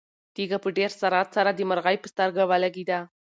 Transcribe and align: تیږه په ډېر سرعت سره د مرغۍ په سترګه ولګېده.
تیږه 0.35 0.57
په 0.63 0.69
ډېر 0.77 0.91
سرعت 0.99 1.27
سره 1.35 1.49
د 1.53 1.59
مرغۍ 1.69 1.97
په 2.01 2.07
سترګه 2.13 2.43
ولګېده. 2.49 2.99